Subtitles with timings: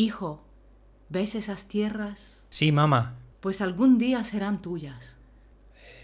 [0.00, 0.40] Hijo,
[1.10, 2.42] ¿ves esas tierras?
[2.48, 3.16] Sí, mamá.
[3.40, 5.14] Pues algún día serán tuyas.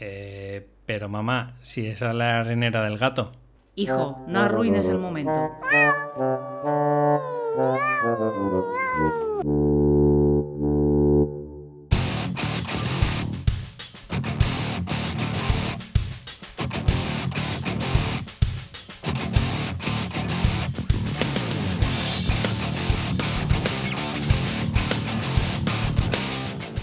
[0.00, 3.32] Eh, pero mamá, si esa es la arenera del gato.
[3.74, 5.50] Hijo, no arruines el momento.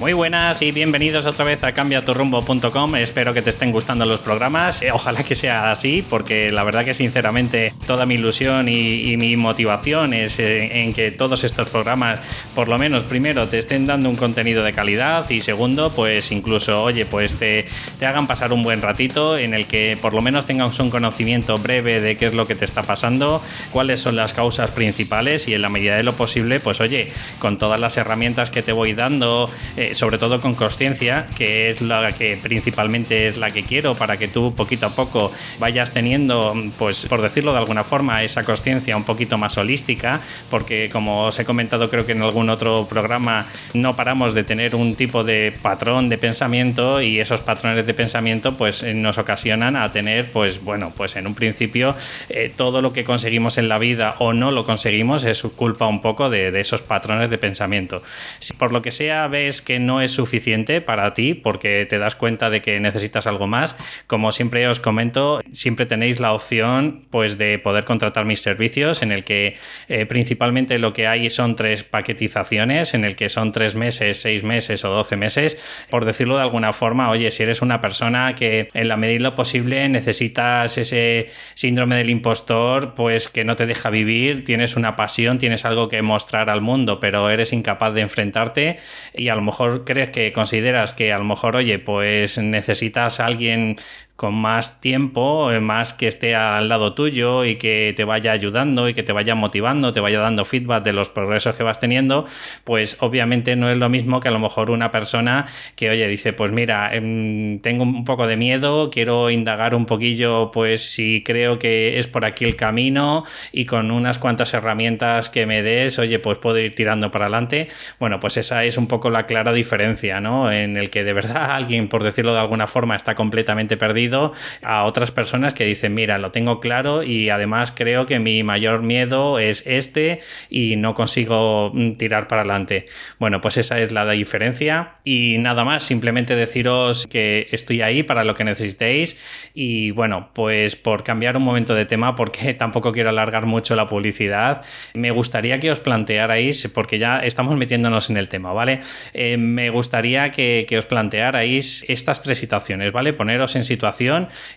[0.03, 2.95] Muy buenas y bienvenidos otra vez a cambiaturrumbo.com.
[2.98, 4.81] Espero que te estén gustando los programas.
[4.81, 9.38] Eh, ojalá que sea así, porque la verdad que sinceramente toda mi ilusión y, mi
[9.38, 12.20] motivación es eh, en, que todos estos programas,
[12.53, 16.83] por lo menos primero, te estén dando un contenido de calidad y segundo, pues incluso,
[16.83, 20.45] oye, pues te, te hagan pasar un buen ratito en el que por lo menos
[20.45, 23.41] tengas un conocimiento breve de qué es lo que te está pasando,
[23.72, 27.58] cuáles son las causas principales y en la medida de lo posible, pues oye, con
[27.58, 32.13] todas las herramientas que te voy dando, eh, sobre todo con conciencia, que es la
[32.13, 37.05] que principalmente es la que quiero para que tú poquito a poco vayas teniendo, pues
[37.05, 41.45] por decirlo de alguna forma, esa conciencia un poquito más holística, porque como os he
[41.45, 46.09] comentado creo que en algún otro programa no paramos de tener un tipo de patrón
[46.09, 50.94] de pensamiento y esos patrones de pensamiento pues eh, nos ocasionan a tener pues bueno
[50.95, 51.95] pues en un principio
[52.30, 56.02] eh, todo lo que conseguimos en la vida o no lo conseguimos es culpa un
[56.02, 58.02] poco de, de esos patrones de pensamiento.
[58.39, 62.16] Si por lo que sea ves que no es suficiente para ti porque te das
[62.16, 63.76] cuenta de que necesitas algo más,
[64.08, 69.12] como siempre os comento, siempre tenéis la opción pues de poder contratar mis servicios en
[69.12, 73.75] el que eh, principalmente lo que hay son tres paquetizaciones en el que son tres
[73.75, 75.58] meses, seis meses o doce meses,
[75.90, 79.23] por decirlo de alguna forma, oye, si eres una persona que en la medida de
[79.23, 84.95] lo posible necesitas ese síndrome del impostor, pues que no te deja vivir, tienes una
[84.95, 88.78] pasión, tienes algo que mostrar al mundo, pero eres incapaz de enfrentarte
[89.14, 93.25] y a lo mejor crees que consideras que a lo mejor, oye, pues necesitas a
[93.25, 93.75] alguien
[94.23, 98.88] con más tiempo, eh, más que esté al lado tuyo y que te vaya ayudando
[98.88, 102.25] y que te vaya motivando, te vaya dando feedback de los progresos que vas teniendo,
[102.63, 105.45] pues obviamente no es lo mismo que a lo mejor una persona
[105.75, 110.51] que, oye, dice, pues mira, em, tengo un poco de miedo, quiero indagar un poquillo,
[110.53, 115.45] pues si creo que es por aquí el camino y con unas cuantas herramientas que
[115.45, 117.67] me des, oye, pues puedo ir tirando para adelante.
[118.00, 120.50] Bueno, pues esa es un poco la clara diferencia, ¿no?
[120.50, 124.12] En el que de verdad alguien, por decirlo de alguna forma, está completamente perdido
[124.62, 128.81] a otras personas que dicen, mira, lo tengo claro y además creo que mi mayor
[128.81, 132.88] miedo es este y no consigo mm, tirar para adelante.
[133.19, 138.24] Bueno, pues esa es la diferencia y nada más, simplemente deciros que estoy ahí para
[138.24, 139.19] lo que necesitéis
[139.53, 143.88] y bueno, pues por cambiar un momento de tema, porque tampoco quiero alargar mucho la
[143.88, 148.81] publicidad, me gustaría que os plantearais, porque ya estamos metiéndonos en el tema, ¿vale?
[149.13, 153.13] Eh, me gustaría que, que os plantearais estas tres situaciones, ¿vale?
[153.13, 153.93] Poneros en situación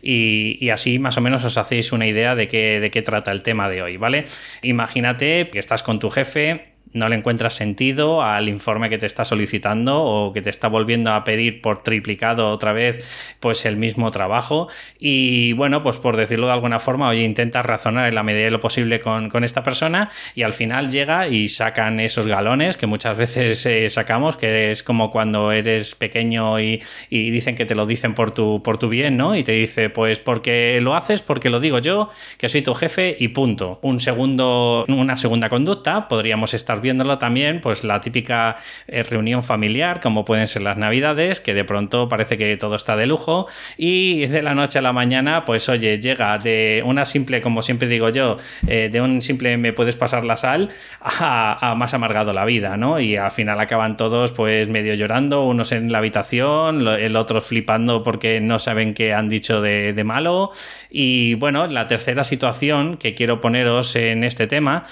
[0.03, 3.43] y, así más o menos os hacéis una idea de qué, de qué trata el
[3.43, 4.25] tema de hoy, ¿vale?
[4.63, 9.25] Imagínate que estás con tu jefe no le encuentras sentido al informe que te está
[9.25, 14.11] solicitando o que te está volviendo a pedir por triplicado otra vez pues el mismo
[14.11, 14.69] trabajo.
[14.99, 18.51] Y bueno pues por decirlo de alguna forma oye intentas razonar en la medida de
[18.51, 23.19] lo posible con, esta persona y al final llega y sacan esos galones que muchas
[23.19, 27.85] veces eh, sacamos que es como cuando eres pequeño y, y, dicen que te lo
[27.85, 29.37] dicen por tu, por tu bien ¿no?
[29.37, 32.09] y te dice pues porque lo haces porque lo digo yo
[32.39, 33.79] que soy tu jefe y punto.
[33.83, 39.99] Un segundo una segunda conducta podríamos estar viéndolo también, pues la típica eh, reunión familiar,
[40.01, 44.27] como pueden ser las navidades, que de pronto parece que todo está de lujo y
[44.27, 48.09] de la noche a la mañana, pues oye, llega de una simple, como siempre digo
[48.11, 48.37] yo,
[48.69, 50.71] eh, de un simple me puedes pasar la sal
[51.01, 53.01] a, más amargado la vida, ¿no?
[53.01, 58.05] Y al final acaban todos pues medio llorando, unos en la habitación, el otro flipando
[58.05, 60.53] porque no saben qué han dicho de malo.
[60.89, 64.85] Y bueno, la tercera situación que quiero poneros en este tema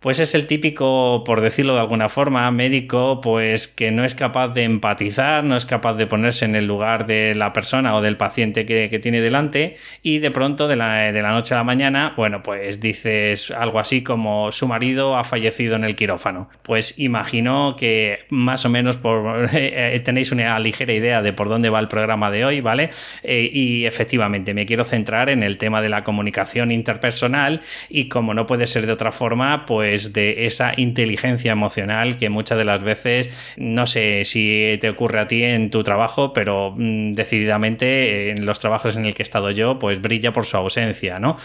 [0.00, 4.48] pues es el típico, por decirlo de alguna forma, médico, pues que no es capaz
[4.48, 8.16] de empatizar, no es capaz de ponerse en el lugar de la persona o del
[8.16, 12.14] paciente que, tiene delante y de pronto, de la, de la, noche a la mañana,
[12.16, 16.48] bueno, pues dices algo así como su marido ha fallecido en el quirófano.
[16.62, 21.68] Pues imagino que más o menos por, eh, tenéis una ligera idea de por dónde
[21.68, 22.88] va el programa de hoy, ¿vale?
[23.22, 27.60] Eh, y efectivamente, me quiero centrar en el tema de la comunicación interpersonal
[27.90, 32.28] y como no puede ser de otra forma, pues pues de esa inteligencia emocional que
[32.28, 36.74] muchas de las veces, no sé si te ocurre a ti en tu trabajo, pero
[36.76, 40.56] mm, decididamente en los trabajos en el que he estado yo, pues brilla por su
[40.56, 41.36] ausencia, ¿no?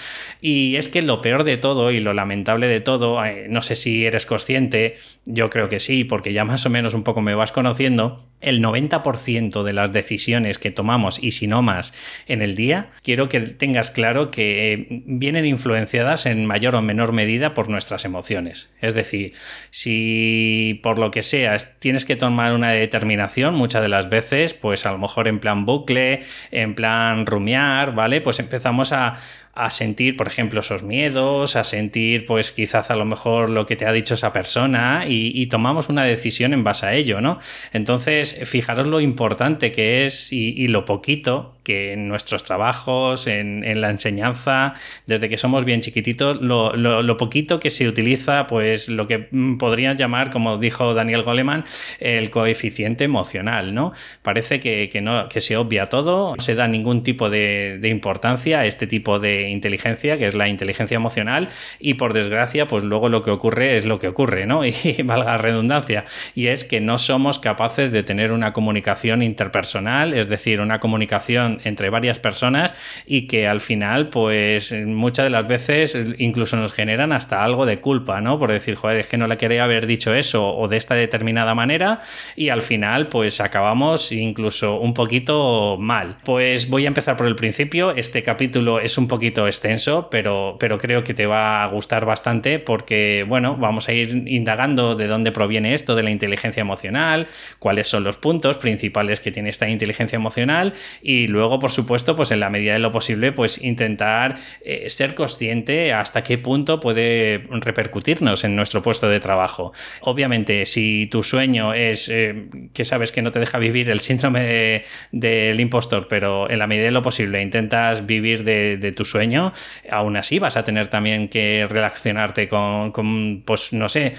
[0.42, 3.74] Y es que lo peor de todo y lo lamentable de todo, eh, no sé
[3.74, 7.34] si eres consciente, yo creo que sí, porque ya más o menos un poco me
[7.34, 11.94] vas conociendo, el 90% de las decisiones que tomamos y si no más
[12.28, 17.12] en el día, quiero que tengas claro que eh, vienen influenciadas en mayor o menor
[17.12, 18.74] medida por nuestras emociones.
[18.82, 19.34] Es decir,
[19.72, 24.86] si por lo que sea tienes que tomar una determinación, muchas de las veces, pues
[24.86, 26.22] a lo mejor en plan bucle,
[26.52, 28.22] en plan rumiar, ¿vale?
[28.22, 29.16] Pues empezamos a
[29.56, 33.78] a sentir, por ejemplo, esos miedos, a sentir, pues quizás a lo mejor lo que
[33.78, 37.40] te ha dicho esa persona y, tomamos una decisión en base a ello, ¿no?
[37.72, 43.90] Entonces, fijaros lo importante que es y, lo poquito que en nuestros trabajos, en, la
[43.90, 44.74] enseñanza,
[45.08, 49.28] desde que somos bien chiquititos, lo, poquito que se utiliza, pues lo que
[49.60, 51.66] podrían llamar, como dijo Daniel Goleman,
[52.00, 53.92] el coeficiente emocional, ¿no?
[54.22, 58.60] Parece que, no, que se obvia todo, no se da ningún tipo de, de importancia
[58.60, 63.10] a este tipo de inteligencia, que es la inteligencia emocional, y por desgracia, pues luego
[63.10, 64.64] lo que ocurre es lo que ocurre, ¿no?
[64.86, 70.14] Y valga la redundancia, y es que no somos capaces de tener una comunicación interpersonal,
[70.14, 72.74] es decir, una comunicación entre varias personas
[73.06, 77.80] y que al final, pues muchas de las veces incluso nos generan hasta algo de
[77.80, 78.40] culpa, ¿no?
[78.40, 81.56] Por decir, joder, es que no le quería haber dicho eso o de esta determinada
[81.56, 82.02] manera
[82.36, 86.18] y al final, pues acabamos incluso un poquito mal.
[86.24, 90.78] Pues voy a empezar por el principio, este capítulo es un poquito extenso, pero, pero
[90.78, 95.32] creo que te va a gustar bastante porque, bueno, vamos a ir indagando de dónde
[95.32, 97.28] proviene esto de la inteligencia emocional,
[97.60, 102.32] cuáles son los puntos principales que tiene esta inteligencia emocional y luego, por supuesto, pues
[102.32, 107.48] en la medida de lo posible, pues intentar eh, ser consciente hasta qué punto puede
[107.50, 109.74] repercutirnos en nuestro puesto de trabajo.
[110.02, 114.84] Obviamente, si tu sueño es eh, que sabes que no te deja vivir el síndrome
[115.12, 119.52] del impostor, pero en la medida de lo posible intentas vivir de, de tu sueño,
[119.90, 124.14] aún así vas a tener también que relacionarte con, con pues no sé,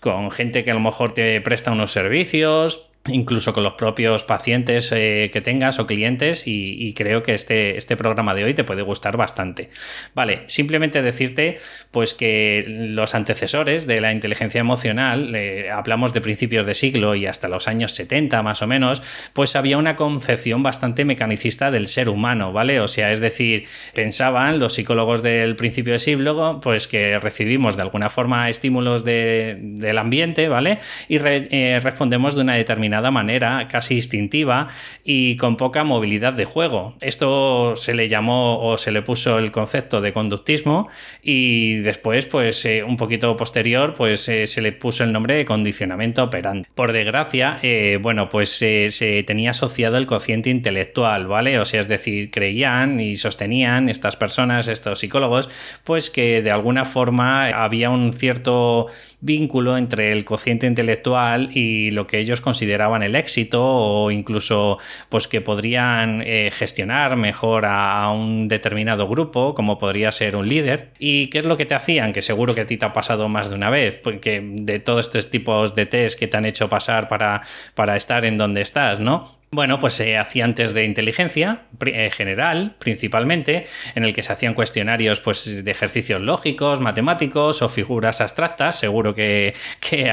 [0.00, 4.92] con gente que a lo mejor te presta unos servicios, incluso con los propios pacientes
[4.92, 8.82] eh, que tengas o clientes y, creo que este, este, programa de hoy te puede
[8.82, 9.70] gustar bastante.
[10.14, 11.58] Vale, simplemente decirte
[11.90, 17.26] pues que los antecesores de la inteligencia emocional, eh, hablamos de principios de siglo y
[17.26, 19.02] hasta los años 70 más o menos,
[19.32, 22.80] pues había una concepción bastante mecanicista del ser humano, ¿vale?
[22.80, 23.64] O sea, es decir,
[23.94, 29.98] pensaban los psicólogos del principio de siglo pues que recibimos de alguna forma estímulos del
[29.98, 30.78] ambiente, ¿vale?
[31.08, 34.68] Y eh, respondemos de una determinada manera, casi instintiva
[35.04, 36.94] y con poca movilidad de juego.
[37.00, 40.88] Esto se le llamó o se le puso el concepto de conductismo
[41.22, 45.44] y después, pues eh, un poquito posterior, pues eh, se le puso el nombre de
[45.44, 46.68] condicionamiento operante.
[46.74, 51.58] Por desgracia, eh, bueno, pues se tenía asociado el cociente intelectual, ¿vale?
[51.58, 55.48] O sea, es decir, creían y sostenían estas personas, estos psicólogos,
[55.84, 58.86] pues que de alguna forma había un cierto
[59.20, 64.78] vínculo entre el cociente intelectual y lo que ellos consideraban el éxito o incluso
[65.08, 70.90] pues que podrían eh, gestionar mejor a, un determinado grupo como podría ser un líder.
[70.98, 73.28] Y qué es lo que te hacían que seguro que a ti te ha pasado
[73.28, 76.68] más de una vez porque de todos estos tipos de test que te han hecho
[76.68, 77.42] pasar para,
[77.74, 82.76] para estar en donde estás no bueno, pues se hacía antes de inteligencia eh, general,
[82.78, 83.66] principalmente,
[83.96, 88.78] en el que se hacían cuestionarios pues, de ejercicios lógicos, matemáticos o figuras abstractas.
[88.78, 89.54] Seguro que,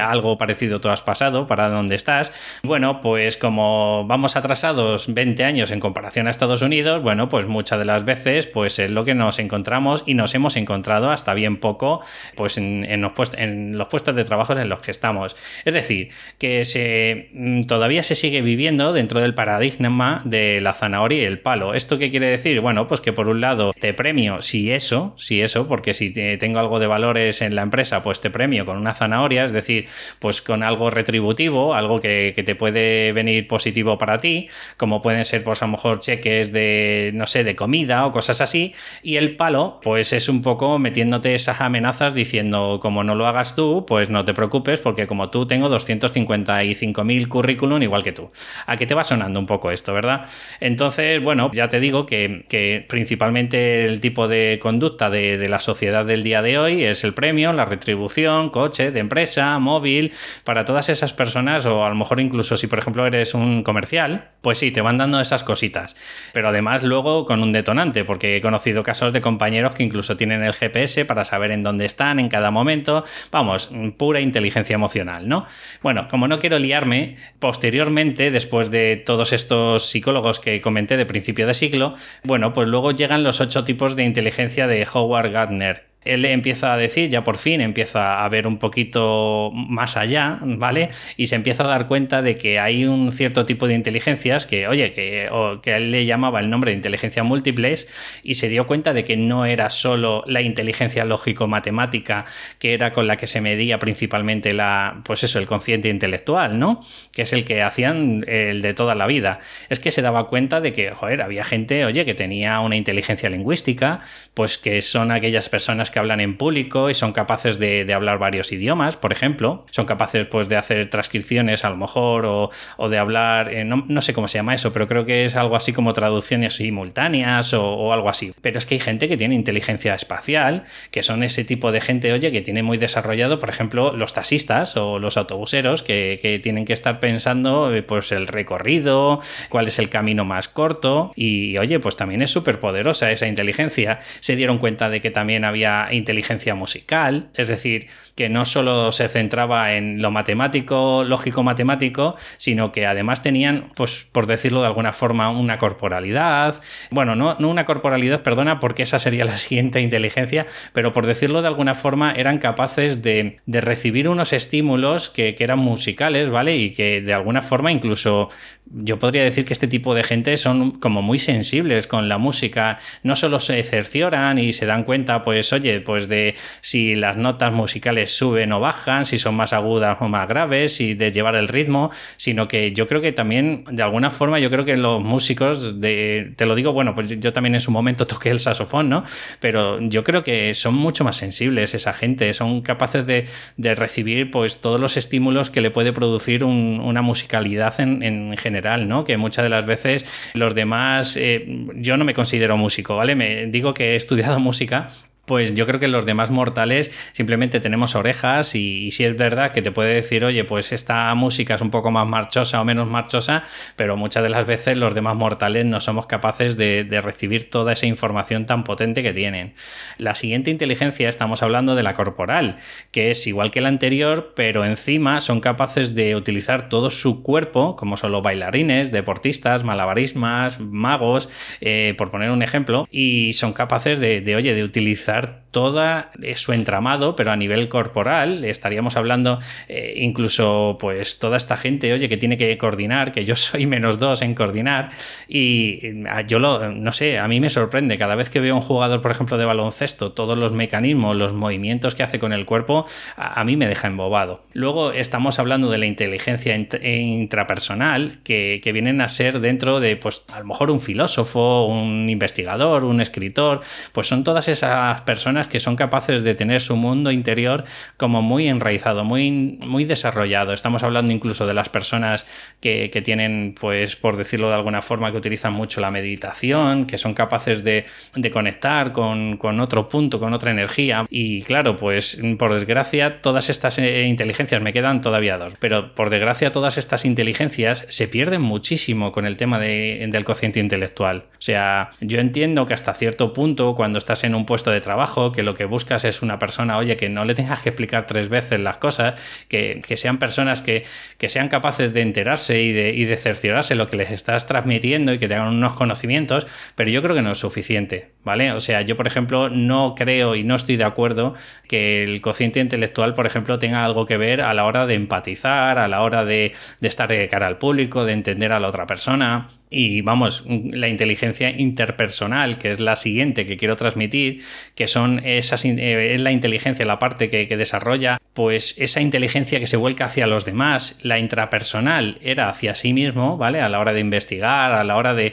[0.00, 2.32] algo parecido tú has pasado para donde estás.
[2.64, 7.78] Bueno, pues como vamos atrasados 20 años en comparación a Estados Unidos, bueno, pues muchas
[7.78, 11.58] de las veces pues es lo que nos encontramos y nos hemos encontrado hasta bien
[11.58, 12.00] poco
[12.34, 15.36] pues en, los, puestos, en los puestos de trabajo en los que estamos.
[15.64, 20.72] Es decir, que se, mm, todavía se sigue viviendo dentro de el paradigma de la
[20.72, 21.74] zanahoria y el palo.
[21.74, 22.60] ¿Esto qué quiere decir?
[22.60, 26.58] Bueno, pues que por un lado te premio si eso, si eso, porque si tengo
[26.58, 29.86] algo de valores en la empresa, pues te premio con una zanahoria, es decir,
[30.18, 35.44] pues con algo retributivo, algo que, te puede venir positivo para ti, como pueden ser,
[35.44, 38.72] pues a lo mejor cheques de, no sé, de comida o cosas así.
[39.02, 43.54] Y el palo, pues es un poco metiéndote esas amenazas diciendo, como no lo hagas
[43.54, 48.30] tú, pues no te preocupes, porque como tú tengo 255.000 currículum igual que tú.
[48.66, 50.26] ¿A qué te va a un poco esto, ¿verdad?
[50.60, 56.04] Entonces, bueno, ya te digo que, principalmente el tipo de conducta de, de, la sociedad
[56.04, 60.12] del día de hoy es el premio, la retribución, coche de empresa, móvil,
[60.44, 64.30] para todas esas personas, o a lo mejor incluso si por ejemplo eres un comercial,
[64.40, 65.96] pues sí, te van dando esas cositas.
[66.32, 70.42] Pero además luego con un detonante, porque he conocido casos de compañeros que incluso tienen
[70.42, 73.04] el GPS para saber en dónde están en cada momento.
[73.30, 75.46] Vamos, pura inteligencia emocional, ¿no?
[75.82, 81.46] Bueno, como no quiero liarme, posteriormente, después de todos estos psicólogos que comenté de principio
[81.46, 86.24] de siglo, bueno, pues luego llegan los ocho tipos de inteligencia de Howard Gardner él
[86.24, 90.90] empieza a decir, ya por fin empieza a ver un poquito más allá, ¿vale?
[91.16, 94.68] Y se empieza a dar cuenta de que hay un cierto tipo de inteligencias que,
[94.68, 95.28] oye, que,
[95.62, 97.88] que él le llamaba el nombre de inteligencia múltiples
[98.22, 102.24] y se dio cuenta de que no era solo la inteligencia lógico-matemática
[102.58, 106.84] que era con la que se medía principalmente la, pues eso, el consciente intelectual, ¿no?
[107.12, 109.40] Que es el que hacían el de toda la vida.
[109.68, 113.28] Es que se daba cuenta de que, joder, había gente, oye, que tenía una inteligencia
[113.28, 114.00] lingüística,
[114.34, 118.52] pues que son aquellas personas que hablan en público y son capaces de, hablar varios
[118.52, 119.64] idiomas, por ejemplo.
[119.70, 124.14] Son capaces pues, de hacer transcripciones a lo mejor o, de hablar, eh, no, sé
[124.14, 128.08] cómo se llama eso, pero creo que es algo así como traducciones simultáneas o, algo
[128.08, 128.32] así.
[128.40, 132.12] Pero es que hay gente que tiene inteligencia espacial, que son ese tipo de gente,
[132.12, 136.72] oye, que tiene muy desarrollado, por ejemplo, los taxistas o los autobuseros que, tienen que
[136.72, 141.96] estar pensando eh, pues el recorrido, cuál es el camino más corto y oye, pues
[141.96, 144.00] también es súper poderosa esa inteligencia.
[144.20, 147.86] Se dieron cuenta de que también había inteligencia musical, es decir,
[148.18, 154.26] que no solo se centraba en lo matemático, lógico-matemático, sino que además tenían, pues por
[154.26, 156.60] decirlo de alguna forma, una corporalidad.
[156.90, 161.42] Bueno, no, no una corporalidad, perdona, porque esa sería la siguiente inteligencia, pero por decirlo
[161.42, 166.56] de alguna forma, eran capaces de, recibir unos estímulos que, que eran musicales, ¿vale?
[166.56, 168.30] Y que de alguna forma incluso
[168.70, 172.78] yo podría decir que este tipo de gente son como muy sensibles con la música,
[173.02, 177.52] no solo se cercioran y se dan cuenta, pues oye, pues de si las notas
[177.52, 181.48] musicales suben o bajan, si son más agudas o más graves, y de llevar el
[181.48, 185.80] ritmo, sino que yo creo que también, de alguna forma, yo creo que los músicos,
[185.80, 189.04] de, te lo digo, bueno, pues yo también en su momento toqué el saxofón, ¿no?
[189.40, 193.26] Pero yo creo que son mucho más sensibles esa gente, son capaces de,
[193.74, 199.04] recibir pues todos los estímulos que le puede producir una musicalidad en, en general ¿no?
[199.04, 203.14] Que muchas de las veces los demás, eh, yo no me considero músico, ¿vale?
[203.14, 204.90] Me digo que he estudiado música,
[205.28, 209.62] pues yo creo que los demás mortales simplemente tenemos orejas y, si es verdad que
[209.62, 213.44] te puede decir, oye, pues esta música es un poco más marchosa o menos marchosa,
[213.76, 217.86] pero muchas de las veces los demás mortales no somos capaces de, recibir toda esa
[217.86, 219.54] información tan potente que tienen.
[219.98, 222.56] La siguiente inteligencia estamos hablando de la corporal,
[222.90, 227.76] que es igual que la anterior, pero encima son capaces de utilizar todo su cuerpo,
[227.76, 231.28] como son los bailarines, deportistas, malabarismas, magos,
[231.60, 236.10] eh, por poner un ejemplo, y son capaces de, de oye, de utilizar comprar toda
[236.34, 239.38] su entramado, pero a nivel corporal, estaríamos hablando
[239.68, 243.98] eh, incluso pues toda esta gente, oye, que tiene que coordinar, que yo soy menos
[243.98, 244.90] dos en coordinar
[245.26, 248.60] y eh, yo lo, no sé, a mí me sorprende cada vez que veo un
[248.60, 252.86] jugador, por ejemplo, de baloncesto, todos los mecanismos, los movimientos que hace con el cuerpo,
[253.16, 254.42] a, mí me deja embobado.
[254.52, 260.24] Luego estamos hablando de la inteligencia intrapersonal que, que vienen a ser dentro de, pues,
[260.34, 263.60] a lo mejor un filósofo, un investigador, un escritor,
[263.92, 267.64] pues son todas esas personas que son capaces de tener su mundo interior
[267.96, 270.52] como muy enraizado, muy, muy desarrollado.
[270.52, 272.26] Estamos hablando incluso de las personas
[272.60, 277.14] que, tienen, pues por decirlo de alguna forma, que utilizan mucho la meditación, que son
[277.14, 277.84] capaces de,
[278.32, 281.06] conectar con, otro punto, con otra energía.
[281.08, 285.54] Y claro, pues por desgracia, todas estas eh, inteligencias me quedan todavía dos.
[285.58, 291.24] Pero por desgracia, todas estas inteligencias se pierden muchísimo con el tema del cociente intelectual.
[291.32, 295.27] O sea, yo entiendo que hasta cierto punto, cuando estás en un puesto de trabajo,
[295.32, 298.28] que lo que buscas es una persona, oye, que no le tengas que explicar tres
[298.28, 300.84] veces las cosas, que, sean personas que,
[301.28, 305.18] sean capaces de enterarse y de, y de cerciorarse lo que les estás transmitiendo y
[305.18, 308.52] que tengan unos conocimientos, pero yo creo que no es suficiente, ¿vale?
[308.52, 311.34] O sea, yo, por ejemplo, no creo y no estoy de acuerdo
[311.66, 315.78] que el cociente intelectual, por ejemplo, tenga algo que ver a la hora de empatizar,
[315.78, 318.86] a la hora de, de estar de cara al público, de entender a la otra
[318.86, 324.42] persona Y vamos, la inteligencia interpersonal, que es la siguiente que quiero transmitir,
[324.74, 329.66] que son esas, eh, es la inteligencia, la parte que, desarrolla, pues esa inteligencia que
[329.66, 330.98] se vuelca hacia los demás.
[331.02, 333.60] La intrapersonal era hacia sí mismo, ¿vale?
[333.60, 335.32] A la hora de investigar, a la hora de,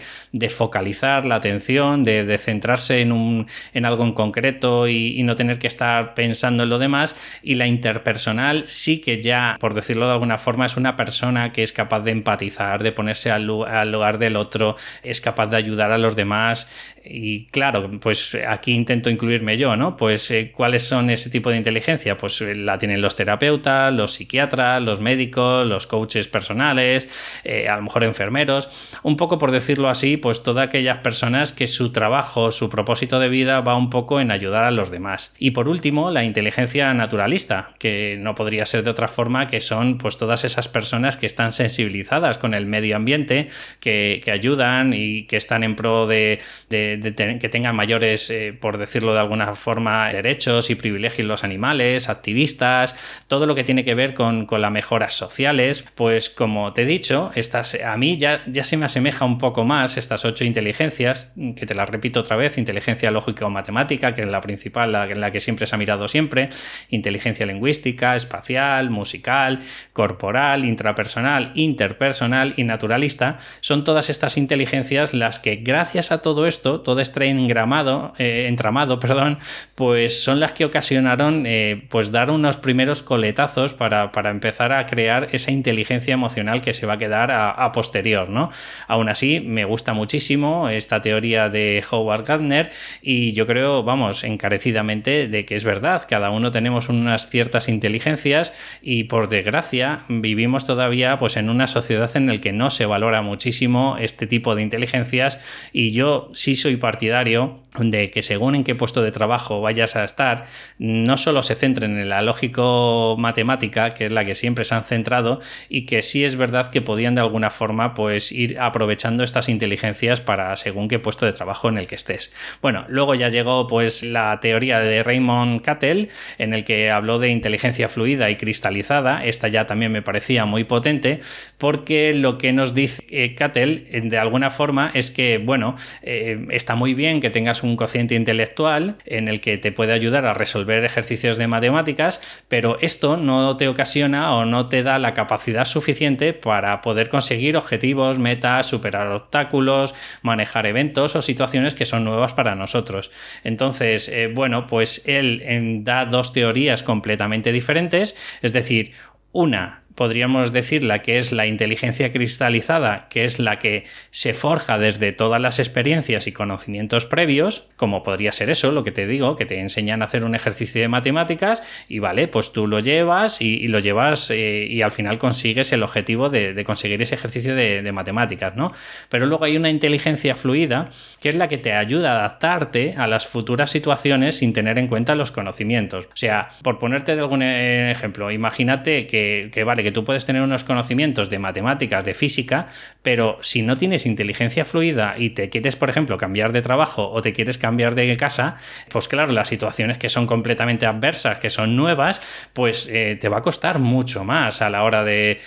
[0.50, 5.68] focalizar la atención, de, centrarse en, un, en algo en concreto y, no tener que
[5.68, 7.16] estar pensando en lo demás.
[7.42, 11.64] Y la interpersonal sí que ya, por decirlo de alguna forma, es una persona que
[11.64, 15.58] es capaz de empatizar, de ponerse al, al lugar de el otro, es capaz de
[15.58, 16.70] ayudar a los demás.
[17.04, 19.96] Y claro, pues aquí intento incluirme yo, ¿no?
[19.96, 22.18] Pues eh, ¿cuáles son ese tipo de inteligencia?
[22.18, 27.08] Pues eh, la tienen los terapeutas, los psiquiatras, los médicos, los coaches personales,
[27.44, 28.70] eh, a lo mejor enfermeros,
[29.04, 33.30] un poco por decirlo así, pues todas aquellas personas que su trabajo, su propósito de
[33.30, 35.34] vida va un poco en ayudar a los demás.
[35.38, 39.98] Y por último, la inteligencia naturalista, que no podría ser de otra forma que son
[39.98, 43.48] pues todas esas personas que están sensibilizadas con el medio ambiente,
[43.80, 49.14] que que, ayudan y que están en pro de, que tengan mayores, eh, por decirlo
[49.14, 52.96] de alguna forma, derechos y privilegios los animales, activistas,
[53.28, 55.86] todo lo que tiene que ver con, las mejoras sociales.
[55.96, 59.66] Pues como te he dicho, estas, a mí ya, ya se me asemeja un poco
[59.66, 64.22] más estas ocho inteligencias, que te las repito otra vez, inteligencia lógica o matemática, que
[64.22, 66.50] es la principal, la, la que siempre se ha mirado siempre,
[66.90, 69.60] inteligencia lingüística, espacial, musical,
[69.94, 76.82] corporal, intrapersonal, interpersonal y naturalista, son todas estas inteligencias las que gracias a todo esto,
[76.82, 79.40] todo este engramado, eh, entramado, perdón,
[79.76, 85.30] pues son las que ocasionaron eh, pues dar unos primeros coletazos para, empezar a crear
[85.32, 88.50] esa inteligencia emocional que se va a quedar a, posterior, ¿no?
[88.88, 92.72] Aún así, me gusta muchísimo esta teoría de Howard Gardner
[93.02, 98.54] y yo creo, vamos, encarecidamente de que es verdad, cada uno tenemos unas ciertas inteligencias
[98.82, 103.22] y por desgracia vivimos todavía pues en una sociedad en la que no se valora
[103.22, 105.40] muchísimo este tipo de inteligencias
[105.72, 110.04] y yo sí soy partidario de que según en qué puesto de trabajo vayas a
[110.04, 110.46] estar,
[110.78, 114.84] no solo se centren en la lógico matemática, que es la que siempre se han
[114.84, 119.50] centrado, y que sí es verdad que podían de alguna forma pues ir aprovechando estas
[119.50, 122.34] inteligencias para según qué puesto de trabajo en el que estés.
[122.62, 127.30] Bueno, luego ya llegó pues la teoría de Raymond Cattell, en el que habló de
[127.30, 129.24] inteligencia fluida y cristalizada.
[129.26, 131.20] Esta ya también me parecía muy potente,
[131.58, 136.76] porque lo que nos dice eh, Cattell de alguna forma es que, bueno, eh, está
[136.76, 140.84] muy bien que tengas un cociente intelectual en el que te puede ayudar a resolver
[140.84, 146.34] ejercicios de matemáticas, pero esto no te ocasiona o no te da la capacidad suficiente
[146.34, 152.56] para poder conseguir objetivos, metas, superar obstáculos, manejar eventos o situaciones que son nuevas para
[152.56, 153.12] nosotros.
[153.44, 155.44] Entonces, eh, bueno, pues él
[155.84, 158.92] da dos teorías completamente diferentes, es decir,
[159.32, 164.78] una podríamos decir la que es la inteligencia cristalizada, que es la que se forja
[164.78, 169.38] desde todas las experiencias y conocimientos previos, como podría ser eso, lo que te digo,
[169.38, 173.42] que te enseñan a hacer un ejercicio de matemáticas y vale, pues tú lo llevas
[173.42, 177.92] y, lo llevas eh, y al final consigues el objetivo de, conseguir ese ejercicio de,
[177.96, 178.74] matemáticas, ¿no?
[179.10, 180.90] Pero luego hay una inteligencia fluida
[181.22, 184.88] que es la que te ayuda a adaptarte a las futuras situaciones sin tener en
[184.88, 186.08] cuenta los conocimientos.
[186.08, 190.42] O sea, por ponerte de algún eh, ejemplo, imagínate que vale, que tú puedes tener
[190.42, 192.68] unos conocimientos de matemáticas, de física,
[193.04, 197.22] pero si no tienes inteligencia fluida y te quieres, por ejemplo, cambiar de trabajo o
[197.22, 198.58] te quieres cambiar de casa,
[198.90, 202.20] pues claro, las situaciones que son completamente adversas, que son nuevas,
[202.54, 205.40] pues eh, te va a costar mucho más a la hora de,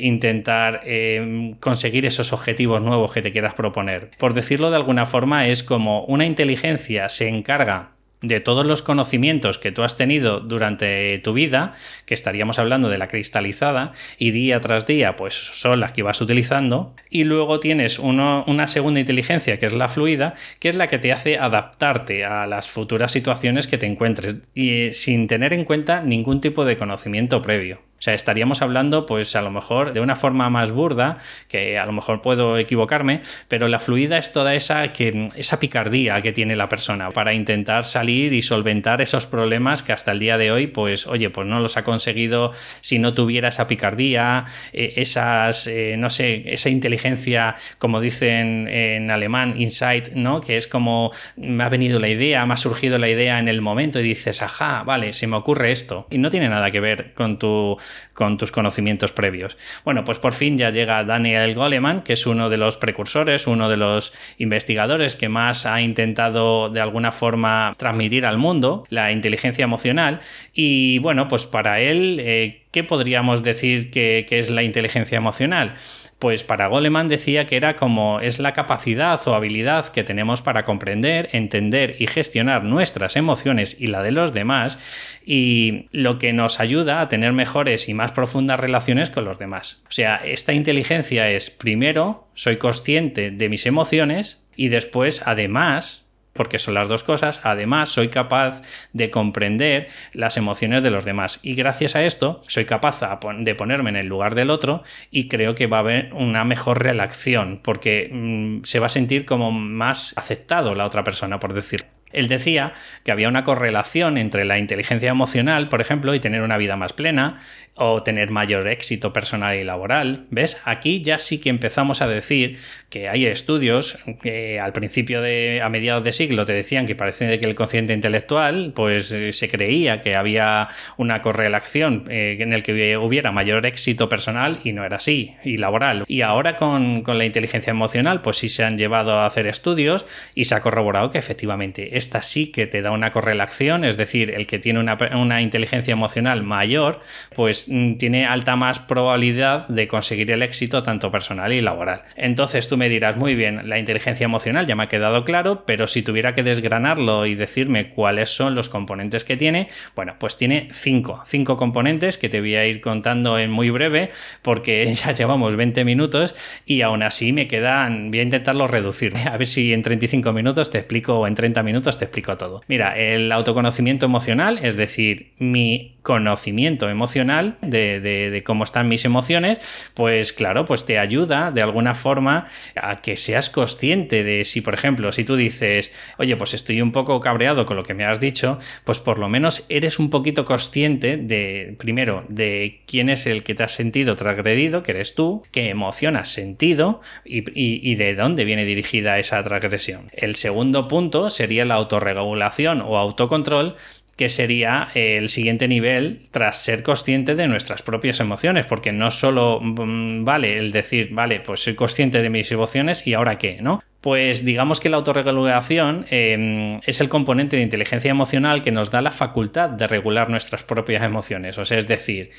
[0.00, 4.10] intentar eh, conseguir esos objetivos nuevos que te quieras proponer.
[4.18, 9.58] Por decirlo de alguna forma, es como una inteligencia se encarga de todos los conocimientos
[9.58, 14.60] que tú has tenido durante tu vida, que estaríamos hablando de la cristalizada, y día
[14.60, 19.66] tras día, pues son las que vas utilizando, y luego tienes una segunda inteligencia, que
[19.66, 23.78] es la fluida, que es la que te hace adaptarte a las futuras situaciones que
[23.78, 27.89] te encuentres, y sin tener en cuenta ningún tipo de conocimiento previo.
[28.00, 31.84] O sea, estaríamos hablando, pues a lo mejor de una forma más burda, que a
[31.84, 36.56] lo mejor puedo equivocarme, pero la fluida es toda esa, que, esa picardía que tiene
[36.56, 40.66] la persona para intentar salir y solventar esos problemas que hasta el día de hoy,
[40.66, 45.96] pues oye, pues no los ha conseguido si no tuviera esa picardía, eh, esas, eh,
[45.98, 50.40] no sé, esa inteligencia, como dicen en alemán, insight, ¿no?
[50.40, 53.60] Que es como me ha venido la idea, me ha surgido la idea en el
[53.60, 56.06] momento y dices, ajá, vale, se me ocurre esto.
[56.08, 57.76] Y no tiene nada que ver con tu
[58.14, 59.56] con tus conocimientos previos.
[59.84, 63.68] Bueno, pues por fin ya llega Daniel Goleman, que es uno de los precursores, uno
[63.68, 69.64] de los investigadores que más ha intentado de alguna forma transmitir al mundo la inteligencia
[69.64, 70.20] emocional.
[70.52, 72.18] Y bueno, pues para él...
[72.20, 75.74] Eh, ¿Qué podríamos decir que, que es la inteligencia emocional?
[76.20, 80.66] Pues para Goleman decía que era como es la capacidad o habilidad que tenemos para
[80.66, 84.78] comprender, entender y gestionar nuestras emociones y la de los demás
[85.24, 89.82] y lo que nos ayuda a tener mejores y más profundas relaciones con los demás.
[89.88, 96.09] O sea, esta inteligencia es primero, soy consciente de mis emociones y después, además,
[96.40, 97.42] porque son las dos cosas.
[97.44, 98.62] Además, soy capaz
[98.94, 101.38] de comprender las emociones de los demás.
[101.42, 103.02] Y gracias a esto, soy capaz
[103.40, 106.82] de ponerme en el lugar del otro y creo que va a haber una mejor
[106.82, 111.88] relación, porque mm, se va a sentir como más aceptado la otra persona, por decirlo.
[112.10, 112.72] Él decía
[113.04, 116.94] que había una correlación entre la inteligencia emocional, por ejemplo, y tener una vida más
[116.94, 117.36] plena
[117.80, 120.26] o tener mayor éxito personal y laboral.
[120.30, 120.60] ¿Ves?
[120.64, 125.68] Aquí ya sí que empezamos a decir que hay estudios que al principio de, a
[125.68, 130.02] mediados de siglo te decían que parece que el consciente intelectual, pues eh, se creía
[130.02, 134.96] que había una correlación eh, en el que hubiera mayor éxito personal y no era
[134.96, 136.04] así, y laboral.
[136.06, 140.04] Y ahora con, con la inteligencia emocional, pues sí se han llevado a hacer estudios
[140.34, 144.30] y se ha corroborado que efectivamente esta sí que te da una correlación, es decir,
[144.30, 147.00] el que tiene una, inteligencia emocional mayor,
[147.34, 152.02] pues tiene alta más probabilidad de conseguir el éxito tanto personal y laboral.
[152.16, 155.86] Entonces tú me dirás, muy bien, la inteligencia emocional ya me ha quedado claro, pero
[155.86, 160.68] si tuviera que desgranarlo y decirme cuáles son los componentes que tiene, bueno, pues tiene
[160.72, 164.10] cinco, cinco componentes que te voy a ir contando en muy breve
[164.42, 166.34] porque ya llevamos 20 minutos
[166.66, 170.70] y aún así me quedan, voy a intentarlo reducir, a ver si en 35 minutos
[170.70, 172.62] te explico o en 30 minutos te explico todo.
[172.68, 179.58] Mira, el autoconocimiento emocional, es decir, mi conocimiento emocional de, cómo están mis emociones,
[179.94, 184.74] pues claro, pues te ayuda de alguna forma a que seas consciente de si, por
[184.74, 188.20] ejemplo, si tú dices, oye, pues estoy un poco cabreado con lo que me has
[188.20, 193.42] dicho, pues por lo menos eres un poquito consciente de, primero, de quién es el
[193.42, 198.14] que te has sentido transgredido, que eres tú, qué emoción has sentido y, y de
[198.14, 200.10] dónde viene dirigida esa transgresión.
[200.12, 203.76] El segundo punto sería la autorregulación o autocontrol
[204.20, 209.60] que sería el siguiente nivel tras ser consciente de nuestras propias emociones, porque no solo
[209.62, 213.82] mm, vale el decir, vale, pues soy consciente de mis emociones y ahora qué, ¿no?
[214.00, 219.02] Pues digamos que la autorregulación em, es el componente de inteligencia emocional que nos da
[219.02, 221.58] la facultad de regular nuestras propias emociones.
[221.58, 222.30] O sea, es decir,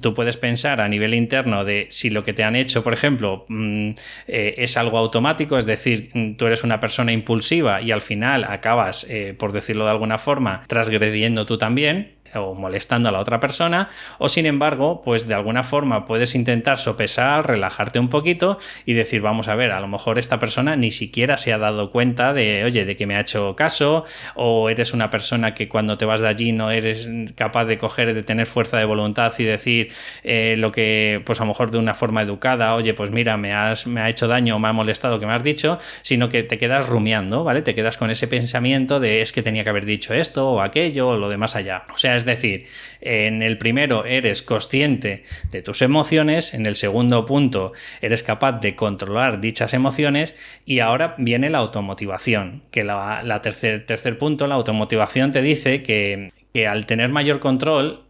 [0.00, 3.46] tú puedes pensar a nivel interno de si lo que te han hecho, por ejemplo,
[3.48, 3.90] mm,
[4.26, 8.42] eh, es algo automático, es decir, mm, tú eres una persona impulsiva y al final
[8.42, 13.40] acabas, eh, por decirlo de alguna forma, transgrediendo tú también o molestando a la otra
[13.40, 18.94] persona, o sin embargo, pues de alguna forma puedes intentar sopesar, relajarte un poquito y
[18.94, 22.32] decir, vamos a ver, a lo mejor esta persona ni siquiera se ha dado cuenta
[22.32, 26.04] de, oye, de que me ha hecho caso, o eres una persona que cuando te
[26.04, 29.92] vas de allí no eres capaz de coger, de tener fuerza de voluntad y decir
[30.22, 33.52] eh, lo que, pues a lo mejor de una forma educada, oye, pues mira, me,
[33.52, 36.58] has, me ha hecho daño me ha molestado que me has dicho, sino que te
[36.58, 37.62] quedas rumiando, ¿vale?
[37.62, 41.08] Te quedas con ese pensamiento de es que tenía que haber dicho esto o aquello
[41.08, 41.84] o lo demás allá.
[41.94, 42.66] O sea, es decir,
[43.00, 48.76] en el primero eres consciente de tus emociones, en el segundo punto eres capaz de
[48.76, 50.34] controlar dichas emociones
[50.64, 56.28] y ahora viene la automotivación, que la, tercer, tercer punto, la automotivación te dice que,
[56.52, 58.04] que al tener mayor control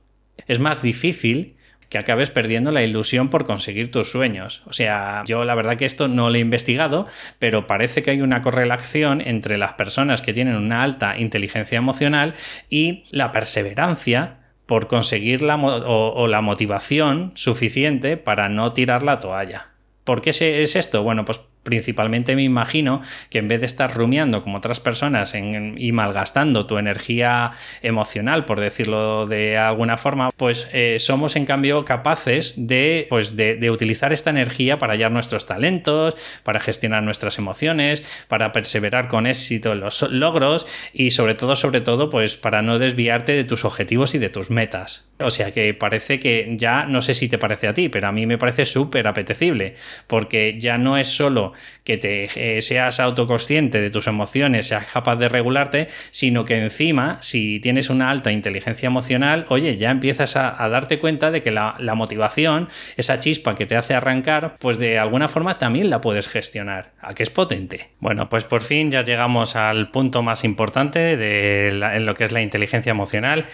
[0.46, 1.56] es más difícil
[1.88, 4.62] que acabes perdiendo la ilusión por conseguir tus sueños.
[4.66, 7.06] O sea, yo la verdad que esto no lo he investigado,
[7.38, 12.34] pero parece que hay una correlación entre las personas que tienen una alta inteligencia emocional
[12.68, 19.72] y la perseverancia por conseguir la o la motivación suficiente para no tirar la toalla.
[20.04, 21.02] ¿Por qué es esto?
[21.02, 25.92] Bueno, pues principalmente me imagino que en vez de estar rumiando como otras personas y
[25.92, 32.54] malgastando tu energía emocional, por decirlo de alguna forma, pues eh, somos en cambio capaces
[32.56, 38.52] de, pues de, utilizar esta energía para hallar nuestros talentos, para gestionar nuestras emociones, para
[38.52, 43.32] perseverar con éxito en los logros y sobre todo, sobre todo, pues para no desviarte
[43.32, 45.08] de tus objetivos y de tus metas.
[45.18, 48.12] O sea que parece que ya, no sé si te parece a ti, pero a
[48.12, 51.53] mí me parece súper apetecible, porque ya no es solo
[51.84, 57.18] que te eh, seas autoconsciente de tus emociones, seas capaz de regularte, sino que encima,
[57.20, 61.76] si tienes una alta inteligencia emocional, oye, ya empiezas a, darte cuenta de que la,
[61.94, 66.92] motivación, esa chispa que te hace arrancar, pues de alguna forma también la puedes gestionar.
[67.00, 67.90] ¿A qué es potente?
[68.00, 72.32] Bueno, pues por fin ya llegamos al punto más importante de en lo que es
[72.32, 73.46] la inteligencia emocional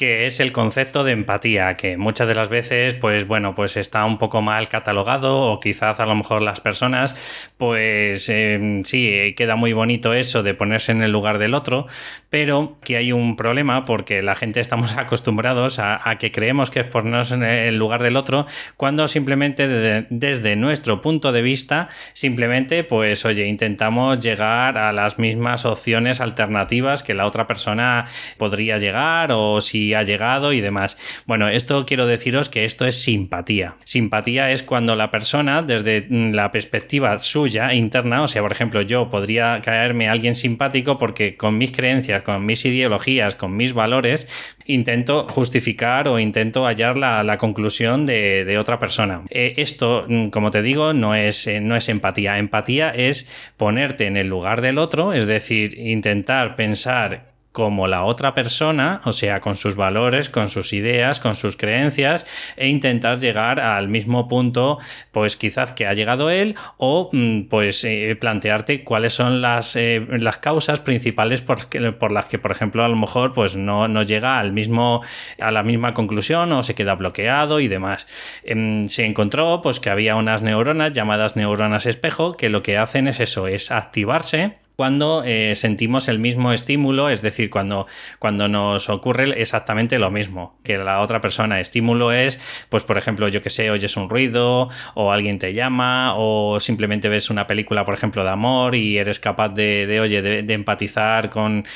[0.00, 4.06] que es el concepto de empatía, que muchas de las veces, pues bueno, pues está
[4.06, 9.56] un poco mal catalogado o quizás a lo mejor las personas, pues em, sí, queda
[9.56, 11.86] muy bonito eso de ponerse en el lugar del otro,
[12.30, 16.86] pero que hay un problema porque la gente estamos acostumbrados a, que creemos que es
[16.86, 18.46] ponernos en el lugar del otro
[18.78, 19.68] cuando simplemente
[20.08, 27.02] desde nuestro punto de vista, simplemente, pues oye, intentamos llegar a las mismas opciones alternativas
[27.02, 28.06] que la otra persona
[28.38, 30.96] podría llegar o si ha llegado y demás.
[31.26, 33.76] Bueno, esto quiero deciros que esto es simpatía.
[33.84, 38.82] Simpatía es cuando la persona, desde mm, la perspectiva suya interna, o sea, por ejemplo,
[38.82, 43.72] yo podría caerme a alguien simpático porque con mis creencias, con mis ideologías, con mis
[43.72, 44.26] valores,
[44.66, 49.22] intento justificar o intento hallar la, conclusión de, otra persona.
[49.30, 52.38] Eh, esto, mm, como te digo, no es, eh, no es empatía.
[52.38, 58.32] Empatía es ponerte en el lugar del otro, es decir, intentar pensar como la otra
[58.32, 63.58] persona, o sea, con sus valores, con sus ideas, con sus creencias, e intentar llegar
[63.58, 64.78] al mismo punto,
[65.10, 70.06] pues quizás que ha llegado él, o mm, pues eh, plantearte cuáles son las, eh,
[70.08, 74.02] las causas principales por, por, las que, por ejemplo, a lo mejor pues no, no,
[74.02, 75.02] llega al mismo,
[75.40, 78.06] a la misma conclusión o se queda bloqueado y demás.
[78.44, 83.08] Em, se encontró pues que había unas neuronas llamadas neuronas espejo que lo que hacen
[83.08, 87.86] es eso, es activarse cuando eh, sentimos el mismo estímulo, es decir, cuando,
[88.18, 91.60] cuando nos ocurre exactamente lo mismo que la otra persona.
[91.60, 92.40] Estímulo es,
[92.70, 97.10] pues por ejemplo, yo que sé, oyes un ruido o alguien te llama o simplemente
[97.10, 101.66] ves una película, por ejemplo, de amor y eres capaz de, oye, de, empatizar con,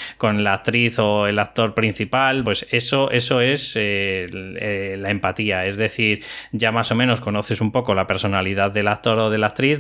[0.42, 5.66] la actriz o el actor principal, pues eso, eso es eh, eh, la empatía.
[5.66, 9.36] Es decir, ya más o menos conoces un poco la personalidad del actor o de
[9.36, 9.78] la actriz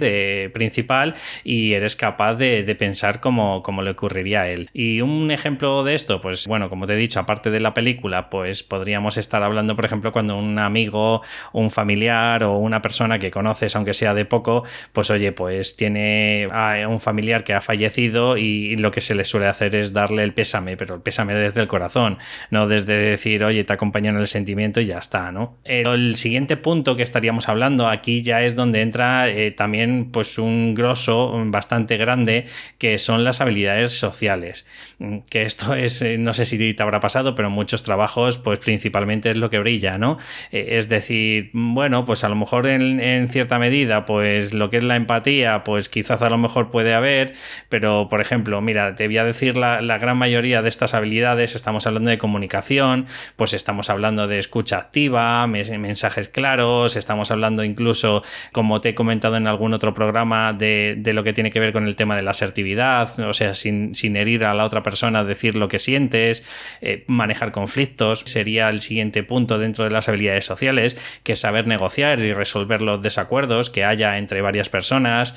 [0.52, 4.70] principal y eres capaz de pensar como, le ocurriría a él.
[4.72, 8.30] Y un ejemplo de esto, pues bueno, como te he dicho, aparte de la película,
[8.30, 11.22] pues podríamos estar hablando, por ejemplo, cuando un amigo,
[11.52, 16.48] un familiar o una persona que conoces, aunque sea de poco, pues oye, pues tiene
[16.88, 20.34] un familiar que ha fallecido y lo que se le suele hacer es darle el
[20.34, 22.18] pésame, pero el pésame desde el corazón,
[22.50, 25.58] no desde decir, oye, te acompaño en el sentimiento y ya está, ¿no?
[25.64, 30.74] El siguiente punto que estaríamos hablando aquí ya es donde entra eh, también pues un
[30.74, 32.46] grosso bastante grande
[32.78, 34.66] que son las habilidades sociales.
[34.98, 38.38] Mm, que esto es, eh, no sé si te habrá pasado, pero en muchos trabajos,
[38.38, 40.18] pues principalmente es lo que brilla, ¿no?
[40.52, 44.84] Eh, es decir, bueno, pues a lo mejor en, cierta medida, pues lo que es
[44.84, 47.34] la empatía, pues quizás a lo mejor puede haber,
[47.68, 51.86] pero por ejemplo, mira, te voy a decir la, gran mayoría de estas habilidades, estamos
[51.86, 58.80] hablando de comunicación, pues estamos hablando de escucha activa, mensajes claros, estamos hablando incluso, como
[58.80, 61.86] te he comentado en algún otro programa, de, de lo que tiene que ver con
[61.86, 65.68] el tema de la asertividad o sea, sin, herir a la otra persona, decir lo
[65.68, 66.44] que sientes,
[66.80, 71.66] eh, manejar conflictos, sería el siguiente punto dentro de las habilidades sociales, que es saber
[71.66, 75.34] negociar y resolver los desacuerdos que haya entre varias personas,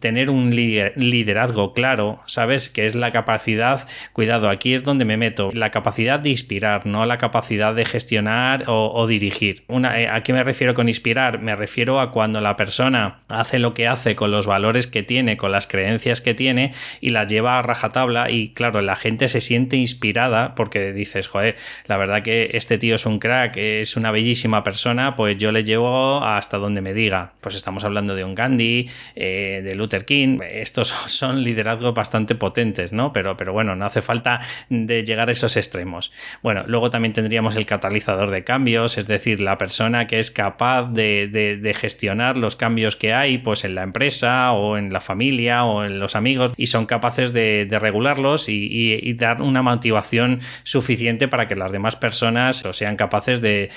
[0.00, 2.68] tener un liderazgo claro, ¿sabes?
[2.68, 7.06] Que es la capacidad, cuidado, aquí es donde me meto, la capacidad de inspirar, no
[7.06, 9.64] la capacidad de gestionar o, dirigir.
[9.68, 11.40] Una, eh, ¿A qué me refiero con inspirar?
[11.40, 15.36] Me refiero a cuando la persona hace lo que hace con los valores que tiene,
[15.36, 19.40] con las creencias que tiene y la lleva a rajatabla y claro, la gente se
[19.40, 24.10] siente inspirada porque dices, joder, la verdad que este tío es un crack, es una
[24.10, 27.32] bellísima persona, pues yo le llevo hasta donde me diga.
[27.40, 32.92] Pues estamos hablando de un Gandhi, eh, de Luther King, estos son liderazgos bastante potentes,
[32.92, 33.12] ¿no?
[33.12, 36.12] Pero, pero bueno, no hace falta de llegar a esos extremos.
[36.42, 40.92] Bueno, luego también tendríamos el catalizador de cambios, es decir, la persona que es capaz
[40.92, 45.64] de, de gestionar los cambios que hay pues en la empresa o en la familia
[45.64, 51.54] o en los amigos son capaces de, regularlos y, dar una motivación suficiente para que
[51.54, 53.70] las demás personas sean capaces de,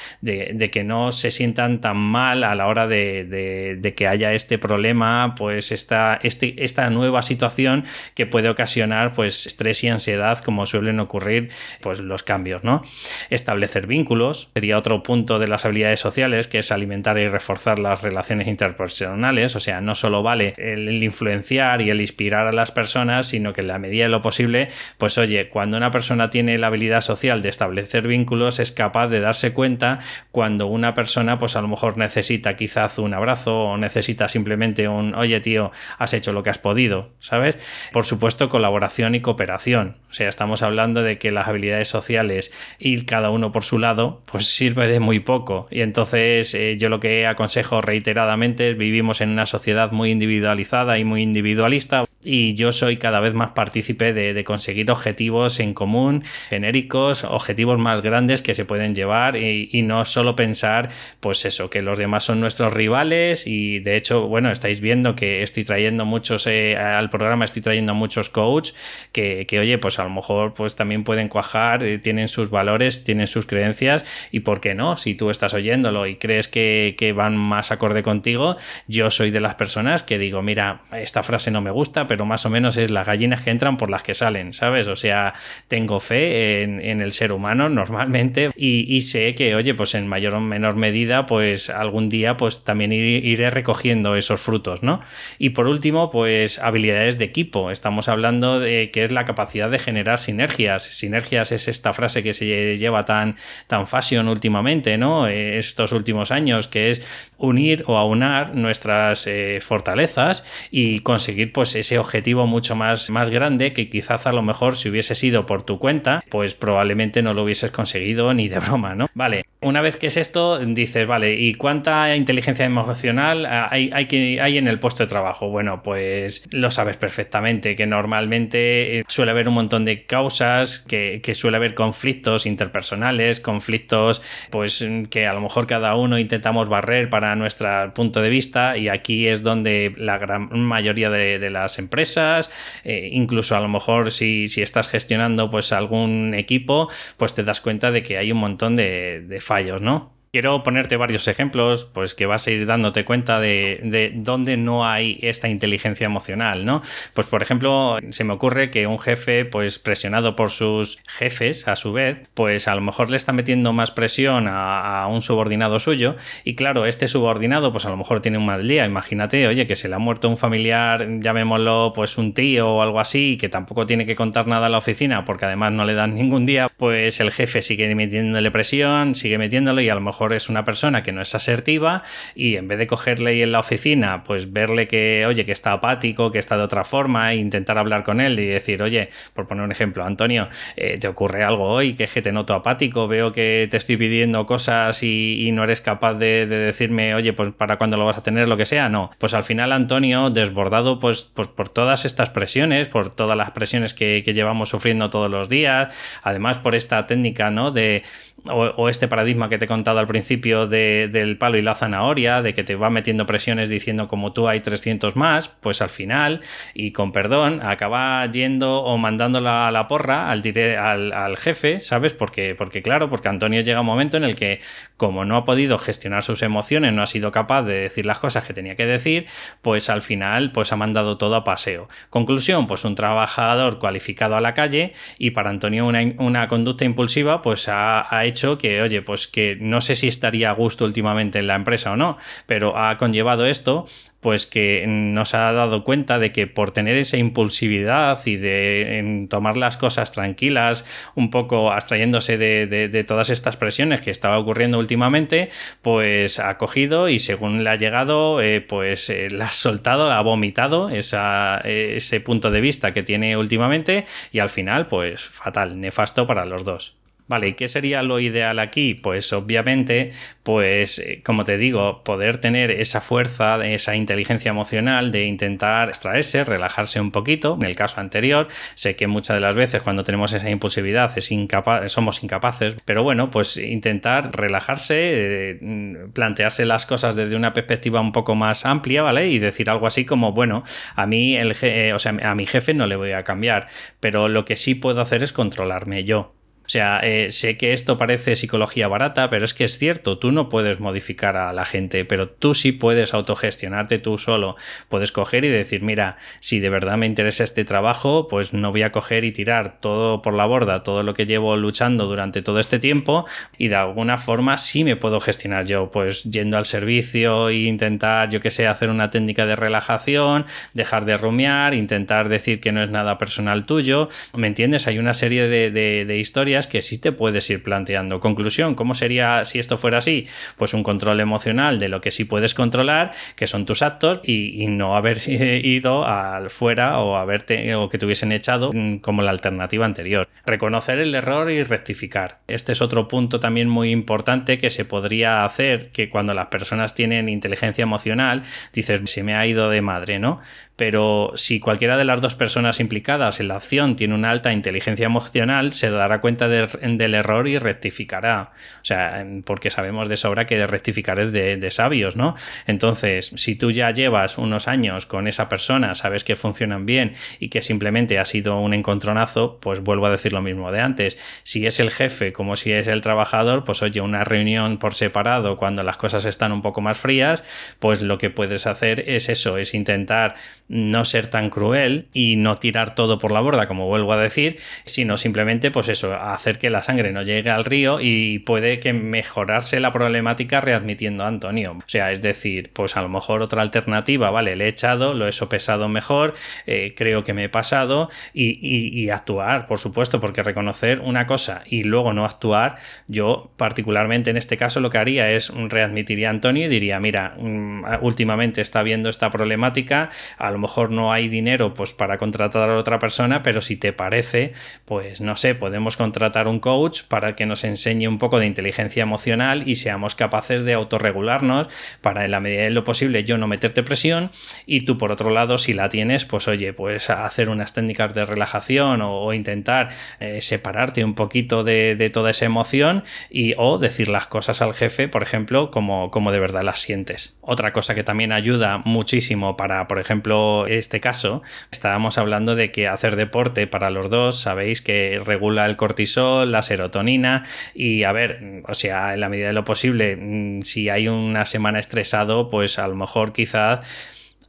[0.71, 5.71] que no se sientan tan mal a la hora de, que haya este problema, pues
[5.71, 11.49] esta, este, esta nueva situación que puede ocasionar pues estrés y ansiedad como suelen ocurrir
[11.81, 12.83] pues los cambios, ¿no?
[13.29, 18.01] Establecer vínculos sería otro punto de las habilidades sociales que es alimentar y reforzar las
[18.01, 22.84] relaciones interpersonales, o sea, no solo vale el influenciar y el inspirar a las personas,
[23.21, 26.67] sino que en la medida de lo posible, pues oye, cuando una persona tiene la
[26.67, 29.99] habilidad social de establecer vínculos, es capaz de darse cuenta
[30.31, 35.15] cuando una persona, pues a lo mejor necesita quizás un abrazo o necesita simplemente un,
[35.15, 37.57] oye tío, has hecho lo que has podido, ¿sabes?
[37.91, 39.97] Por supuesto, colaboración y cooperación.
[40.09, 44.21] O sea, estamos hablando de que las habilidades sociales ir cada uno por su lado,
[44.25, 45.67] pues sirve de muy poco.
[45.71, 50.97] Y entonces eh, yo lo que aconsejo reiteradamente es vivimos en una sociedad muy individualizada
[50.97, 56.23] y muy individualista y yo soy cada vez más partícipe de, conseguir objetivos en común,
[56.49, 61.81] genéricos, objetivos más grandes que se pueden llevar y, no solo pensar, pues eso, que
[61.81, 66.47] los demás son nuestros rivales y de hecho, bueno, estáis viendo que estoy trayendo muchos
[66.47, 68.75] eh, al programa, estoy trayendo muchos coaches
[69.11, 73.03] que, que, oye, pues a lo mejor pues también pueden cuajar, eh, tienen sus valores,
[73.03, 77.13] tienen sus creencias y por qué no, si tú estás oyéndolo y crees que, que
[77.13, 78.57] van más acorde contigo,
[78.87, 82.45] yo soy de las personas que digo, mira, esta frase no me gusta, pero más
[82.45, 84.87] o menos es las gallinas que entran por las que salen, ¿sabes?
[84.87, 85.33] O sea,
[85.67, 90.41] tengo fe en, el ser humano normalmente y, sé que, oye, pues en mayor o
[90.41, 95.01] menor medida, pues algún día, pues también iré recogiendo esos frutos, ¿no?
[95.37, 97.71] Y por último, pues habilidades de equipo.
[97.71, 100.83] Estamos hablando de que es la capacidad de generar sinergias.
[100.83, 103.35] Sinergias es esta frase que se lleva tan,
[103.67, 105.27] tan fashion últimamente, ¿no?
[105.27, 111.99] Estos últimos años, que es unir o aunar nuestras eh, fortalezas y conseguir pues ese
[111.99, 115.77] objetivo mucho más, más grande que quizás a lo mejor si hubiese sido por tu
[115.77, 119.09] cuenta, pues probablemente no lo hubieses conseguido ni de broma, ¿no?
[119.13, 124.67] Vale, una vez que es esto, dices, vale, ¿y cuánta inteligencia emocional hay, hay, en
[124.67, 125.49] el puesto de trabajo?
[125.49, 131.19] Bueno, pues lo sabes perfectamente, que normalmente eh, suele haber un montón de causas, que,
[131.23, 137.09] que suele haber conflictos interpersonales, conflictos, pues que a lo mejor cada uno intentamos barrer
[137.09, 142.51] para nuestro punto de vista y aquí es donde la gran mayoría de, las empresas,
[142.83, 147.61] eh, incluso a lo mejor si, si, estás gestionando pues algún equipo, pues te das
[147.61, 150.14] cuenta de que hay un montón de, de fallos, ¿no?
[150.35, 154.85] Quiero ponerte varios ejemplos, pues que vas a ir dándote cuenta de, de, dónde no
[154.85, 156.81] hay esta inteligencia emocional, ¿no?
[157.13, 161.77] Pues por ejemplo, se me ocurre que un jefe, pues presionado por sus jefes, a
[161.77, 166.17] su vez, pues a lo mejor le está metiendo más presión a, un subordinado suyo
[166.43, 168.85] y claro, este subordinado, pues a lo mejor tiene un mal día.
[168.85, 172.99] Imagínate, oye, que se le ha muerto un familiar, llamémoslo, pues un tío o algo
[172.99, 176.13] así, que tampoco tiene que contar nada a la oficina porque además no le dan
[176.13, 180.49] ningún día, pues el jefe sigue metiéndole presión, sigue metiéndolo y a lo mejor es
[180.49, 184.23] una persona que no es asertiva y en vez de cogerle ahí en la oficina,
[184.23, 188.03] pues verle que, oye, que está apático, que está de otra forma, e intentar hablar
[188.03, 191.93] con él y decir, oye, por poner un ejemplo, Antonio, eh, ¿te ocurre algo hoy?
[191.93, 196.15] Que, que te noto apático, veo que te estoy pidiendo cosas y, no eres capaz
[196.15, 199.11] de, decirme, oye, pues para cuándo lo vas a tener, lo que sea, no.
[199.19, 203.93] Pues al final Antonio, desbordado pues, pues por todas estas presiones, por todas las presiones
[203.93, 207.71] que, llevamos sufriendo todos los días, además por esta técnica, ¿no?
[207.71, 208.03] De,
[208.45, 212.53] o, este paradigma que te he contado al principio del palo y la zanahoria, de
[212.53, 216.41] que te va metiendo presiones diciendo como tú hay 300 más, pues al final,
[216.73, 220.43] y con perdón, acaba yendo o mandándola a la porra al,
[220.79, 222.13] al, al jefe, ¿sabes?
[222.13, 224.59] Porque, porque claro, porque Antonio llega un momento en el que
[224.97, 228.43] como no ha podido gestionar sus emociones, no ha sido capaz de decir las cosas
[228.45, 229.25] que tenía que decir,
[229.61, 231.87] pues al final pues ha mandado todo a paseo.
[232.09, 237.41] Conclusión, pues un trabajador cualificado a la calle y para Antonio una, una conducta impulsiva
[237.41, 241.55] pues ha, hecho que, oye, pues que no si estaría a gusto últimamente en la
[241.55, 243.85] empresa o no, pero ha conllevado esto
[244.25, 249.55] pues que nos ha dado cuenta de que por tener esa impulsividad y de tomar
[249.55, 255.49] las cosas tranquilas, un poco abstrayéndose de, todas estas presiones que estaba ocurriendo últimamente,
[255.83, 260.17] pues ha cogido y según le ha llegado, eh, pues eh, la ha soltado, la
[260.17, 266.25] ha vomitado ese punto de vista que tiene últimamente y al final, pues fatal, nefasto
[266.25, 267.04] para los dos.
[267.27, 268.93] Vale, ¿y qué sería lo ideal aquí?
[268.93, 270.11] Pues obviamente,
[270.43, 276.43] pues eh, como te digo, poder tener esa fuerza, esa inteligencia emocional de intentar extraerse,
[276.43, 277.55] relajarse un poquito.
[277.59, 281.31] En el caso anterior, sé que muchas de las veces cuando tenemos esa impulsividad es
[281.31, 288.01] incapaz, somos incapaces, pero bueno, pues intentar relajarse, eh, plantearse las cosas desde una perspectiva
[288.01, 289.29] un poco más amplia, ¿vale?
[289.29, 290.63] Y decir algo así como, bueno,
[290.95, 293.67] a mí, el, eh, o sea, a mi jefe no le voy a cambiar,
[293.99, 296.35] pero lo que sí puedo hacer es controlarme yo.
[296.65, 300.31] O sea, eh, sé que esto parece psicología barata, pero es que es cierto, tú
[300.31, 304.55] no puedes modificar a la gente, pero tú sí puedes autogestionarte tú solo.
[304.89, 308.81] Puedes coger y decir, mira, si de verdad me interesa este trabajo, pues no voy
[308.81, 312.59] a coger y tirar todo por la borda, todo lo que llevo luchando durante todo
[312.59, 317.49] este tiempo y de alguna forma sí me puedo gestionar yo, pues yendo al servicio
[317.49, 322.59] e intentar, yo que sé, hacer una técnica de relajación, dejar de rumiar, intentar decir
[322.59, 324.09] que no es nada personal tuyo.
[324.35, 324.87] ¿Me entiendes?
[324.87, 328.19] Hay una serie de, de historias que sí te puedes ir planteando.
[328.19, 330.27] Conclusión, ¿cómo sería si esto fuera así?
[330.57, 334.65] Pues un control emocional de lo que sí puedes controlar, que son tus actos, y,
[334.65, 339.31] no haber ido al fuera o haberte o que te hubiesen echado mm, como la
[339.31, 340.27] alternativa anterior.
[340.45, 342.39] Reconocer el error y rectificar.
[342.47, 346.95] Este es otro punto también muy importante que se podría hacer, que cuando las personas
[346.95, 350.41] tienen inteligencia emocional, dices, se me ha ido de madre, ¿no?
[350.75, 355.05] pero si cualquiera de las dos personas implicadas en la acción tiene una alta inteligencia
[355.05, 358.51] emocional, se dará cuenta del error y rectificará.
[358.81, 362.35] O sea, porque sabemos de sobra que rectificar es de, sabios, ¿no?
[362.67, 367.49] Entonces, si tú ya llevas unos años con esa persona, sabes que funcionan bien y
[367.49, 371.17] que simplemente ha sido un encontronazo, pues vuelvo a decir lo mismo de antes.
[371.43, 375.57] Si es el jefe como si es el trabajador, pues oye, una reunión por separado
[375.57, 377.43] cuando las cosas están un poco más frías,
[377.79, 380.35] pues lo que puedes hacer es eso, es intentar
[380.67, 384.57] no ser tan cruel y no tirar todo por la borda, como vuelvo a decir,
[384.85, 388.93] sino simplemente, pues eso, hacer que la sangre no llegue al río y puede que
[388.93, 391.73] mejorarse la problemática readmitiendo a Antonio.
[391.77, 395.27] O sea, es decir, pues a lo mejor otra alternativa, vale, le he echado, lo
[395.27, 396.33] he sopesado mejor,
[396.65, 401.83] eh, creo que me he pasado y, actuar, por supuesto, porque reconocer una cosa y
[401.83, 402.77] luego no actuar,
[403.07, 407.35] yo particularmente en este caso lo que haría es readmitiría a Antonio y diría, mira,
[407.37, 412.69] mm, últimamente está viendo esta problemática, a lo mejor no hay dinero pues para contratar
[412.69, 414.53] a otra persona, pero si te parece,
[414.85, 419.03] pues no sé, podemos contratar un coach para que nos enseñe un poco de inteligencia
[419.03, 421.67] emocional y seamos capaces de autorregularnos
[422.01, 424.31] para en la medida de lo posible yo no meterte presión
[424.65, 428.25] y tú por otro lado si la tienes pues oye pues hacer unas técnicas de
[428.25, 434.27] relajación o, intentar eh, separarte un poquito de, toda esa emoción y o decir las
[434.27, 437.37] cosas al jefe por ejemplo como, como de verdad las sientes.
[437.41, 442.87] Otra cosa que también ayuda muchísimo para por ejemplo este caso, estábamos hablando de que
[442.87, 447.43] hacer deporte para los dos, sabéis que regula el cortisol, la serotonina
[447.73, 451.45] y a ver, o sea, en la medida de lo posible, mm, si hay una
[451.45, 453.85] semana estresado, pues a lo mejor quizás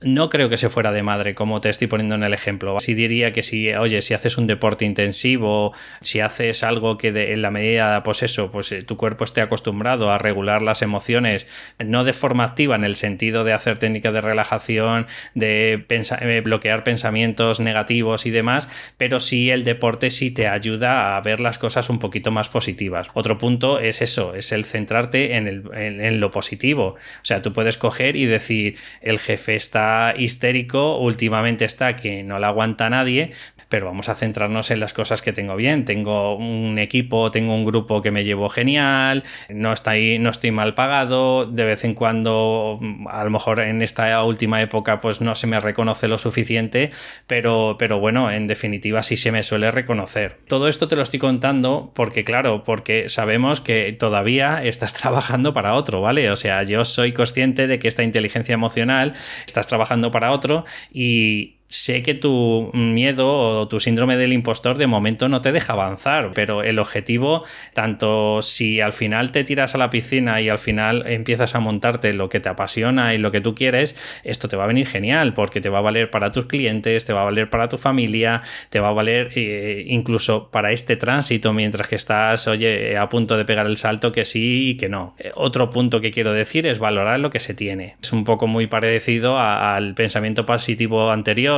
[0.07, 2.79] no creo que se fuera de madre, como te estoy poniendo en el ejemplo.
[2.79, 7.43] Sí diría que si, oye, si haces un deporte intensivo, si haces algo que en
[7.43, 11.47] la medida, pues eso, pues eh, tu cuerpo esté acostumbrado a regular las emociones,
[11.85, 16.85] no de forma activa en el sentido de hacer técnicas de relajación, de eh, bloquear
[16.85, 21.91] pensamientos negativos y demás, pero sí el deporte sí te ayuda a ver las cosas
[21.91, 23.09] un poquito más positivas.
[23.15, 26.95] Otro punto es eso, es el centrarte en, el, en lo positivo.
[26.95, 32.39] O sea, tú puedes coger y decir, el jefe está histérico, últimamente está que no
[32.39, 33.33] le aguanta nadie,
[33.69, 35.85] pero vamos a centrarnos en las cosas que tengo bien.
[35.85, 40.75] Tengo un equipo, tengo un grupo que me llevo genial, no, estoy, no estoy mal
[40.75, 45.47] pagado, de vez en cuando, a lo mejor en esta última época, pues no se
[45.47, 46.91] me reconoce lo suficiente,
[47.27, 50.39] pero, pero bueno, en definitiva sí se me suele reconocer.
[50.49, 55.75] Todo esto te lo estoy contando porque, claro, porque sabemos que todavía estás trabajando para
[55.75, 56.31] otro, ¿vale?
[56.31, 59.15] O sea, yo soy consciente de que esta inteligencia emocional
[59.47, 59.76] estás trabajando
[60.11, 65.41] para otro y, sé que tu miedo o tu síndrome del impostor de momento no
[65.41, 67.45] te deja avanzar, pero el objetivo,
[67.75, 72.13] tanto si al final te tiras a la piscina y al final empiezas a montarte
[72.13, 75.35] lo que te apasiona y lo que tú quieres, esto te va a venir genial
[75.35, 78.43] porque te va a valer para tus clientes, te va a valer para tu familia,
[78.71, 83.37] te va a valer eh, incluso para este tránsito mientras que estás, oye, a punto
[83.37, 85.15] de pegar el salto que sí y que no.
[85.19, 87.97] Eh, otro punto que quiero decir es valorar lo que se tiene.
[88.03, 91.56] Es un poco muy parecido al pensamiento positivo anterior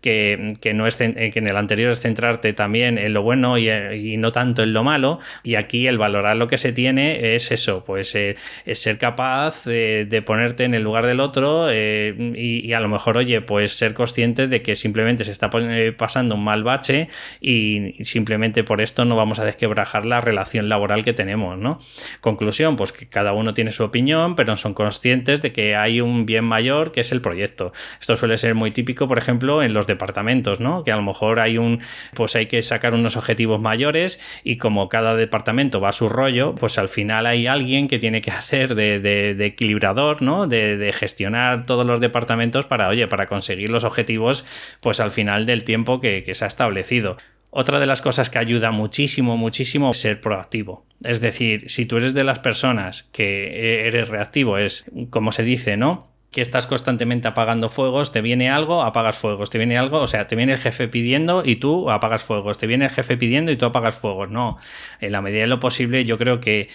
[0.00, 4.32] que, no es, que en el anterior es centrarte también en lo bueno y, no
[4.32, 5.18] tanto en lo malo.
[5.42, 9.64] Y aquí el valorar lo que se tiene es eso, pues eh, es ser capaz
[9.64, 13.94] de, ponerte en el lugar del otro eh, y, a lo mejor, oye, pues ser
[13.94, 17.08] consciente de que simplemente se está eh, pasando un mal bache
[17.40, 21.78] y simplemente por esto no vamos a desquebrajar la relación laboral que tenemos, ¿no?
[22.20, 26.26] Conclusión, pues que cada uno tiene su opinión, pero son conscientes de que hay un
[26.26, 27.72] bien mayor que es el proyecto.
[28.00, 30.84] Esto suele ser muy típico, por ejemplo, en los departamentos, ¿no?
[30.84, 31.80] Que a lo mejor hay un,
[32.14, 36.54] pues hay que sacar unos objetivos mayores y como cada departamento va a su rollo,
[36.54, 40.46] pues al final hay alguien que tiene que hacer de, equilibrador, ¿no?
[40.46, 44.44] De, gestionar todos los departamentos para, oye, para conseguir los objetivos,
[44.80, 47.16] pues al final del tiempo que, que se ha establecido.
[47.50, 50.86] Otra de las cosas que ayuda muchísimo, muchísimo es ser proactivo.
[51.04, 55.76] Es decir, si tú eres de las personas que eres reactivo, es como se dice,
[55.76, 56.13] ¿no?
[56.34, 60.26] Que estás constantemente apagando fuegos, te viene algo, apagas fuegos, te viene algo, o sea,
[60.26, 63.56] te viene el jefe pidiendo y tú apagas fuegos, te viene el jefe pidiendo y
[63.56, 64.30] tú apagas fuegos.
[64.30, 64.58] No,
[65.00, 66.68] en la medida de lo posible yo creo que